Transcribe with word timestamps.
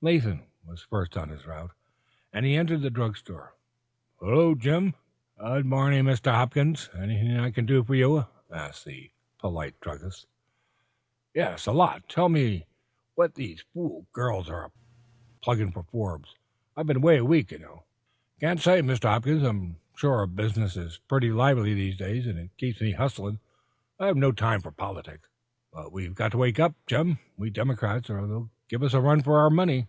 Latham 0.00 0.42
was 0.64 0.82
first 0.82 1.16
on 1.16 1.28
his 1.28 1.44
route 1.44 1.72
and 2.32 2.46
he 2.46 2.54
entered 2.54 2.82
the 2.82 2.88
drug 2.88 3.16
store. 3.16 3.56
"Hullo, 4.20 4.54
Jim." 4.54 4.94
"Good 5.40 5.66
morning, 5.66 6.04
Mr. 6.04 6.30
Hopkins. 6.30 6.88
Anything 6.96 7.36
I 7.36 7.50
can 7.50 7.66
do 7.66 7.82
for 7.82 7.96
you?" 7.96 8.24
asked 8.48 8.84
the 8.84 9.10
polite 9.38 9.74
druggist. 9.80 10.26
"Yes, 11.34 11.66
a 11.66 11.72
lot. 11.72 12.08
Tell 12.08 12.28
me 12.28 12.66
what 13.16 13.34
these 13.34 13.64
fool 13.74 14.06
girls 14.12 14.48
are 14.48 14.66
up 14.66 14.72
to, 14.74 14.78
that 14.78 14.84
are 14.84 15.40
plugging 15.42 15.72
for 15.72 15.82
Forbes. 15.82 16.36
I've 16.76 16.86
been 16.86 16.98
away 16.98 17.16
for 17.18 17.22
a 17.22 17.26
week, 17.26 17.50
you 17.50 17.58
know." 17.58 17.82
"Can't 18.38 18.60
say, 18.60 18.80
Mr. 18.82 19.08
Hopkins, 19.08 19.42
I'm 19.42 19.78
sure. 19.96 20.24
Business 20.28 20.76
is 20.76 20.98
pretty 21.08 21.32
lively 21.32 21.74
these 21.74 21.96
days, 21.96 22.24
and 22.24 22.38
it 22.38 22.50
keeps 22.56 22.80
me 22.80 22.92
hustling. 22.92 23.40
I've 23.98 24.16
no 24.16 24.30
time 24.30 24.60
for 24.60 24.70
politics." 24.70 25.26
"But 25.72 25.90
we've 25.90 26.14
got 26.14 26.30
to 26.30 26.38
wake 26.38 26.60
up, 26.60 26.76
Jim, 26.86 27.18
we 27.36 27.50
Democrats, 27.50 28.08
or 28.08 28.24
they'll 28.28 28.50
give 28.68 28.82
us 28.82 28.92
a 28.92 29.00
run 29.00 29.22
for 29.22 29.38
our 29.38 29.48
money." 29.48 29.86